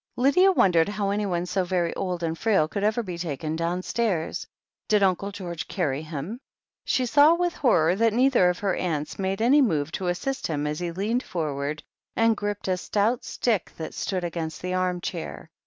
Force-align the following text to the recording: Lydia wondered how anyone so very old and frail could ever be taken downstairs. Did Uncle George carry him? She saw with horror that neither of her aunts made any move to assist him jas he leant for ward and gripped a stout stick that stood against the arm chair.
Lydia 0.15 0.51
wondered 0.51 0.89
how 0.89 1.11
anyone 1.11 1.45
so 1.45 1.63
very 1.63 1.93
old 1.95 2.23
and 2.23 2.35
frail 2.35 2.67
could 2.67 2.83
ever 2.83 3.03
be 3.03 3.19
taken 3.19 3.55
downstairs. 3.55 4.47
Did 4.87 5.03
Uncle 5.03 5.31
George 5.31 5.67
carry 5.67 6.01
him? 6.01 6.39
She 6.83 7.05
saw 7.05 7.35
with 7.35 7.53
horror 7.53 7.95
that 7.95 8.11
neither 8.11 8.49
of 8.49 8.57
her 8.57 8.75
aunts 8.75 9.19
made 9.19 9.43
any 9.43 9.61
move 9.61 9.91
to 9.91 10.07
assist 10.07 10.47
him 10.47 10.65
jas 10.65 10.79
he 10.79 10.91
leant 10.91 11.21
for 11.21 11.53
ward 11.53 11.83
and 12.15 12.35
gripped 12.35 12.67
a 12.67 12.77
stout 12.77 13.23
stick 13.23 13.73
that 13.77 13.93
stood 13.93 14.23
against 14.23 14.63
the 14.63 14.73
arm 14.73 15.01
chair. 15.01 15.51